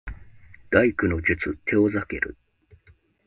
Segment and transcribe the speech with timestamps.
[0.71, 2.35] 第九の術テオザケル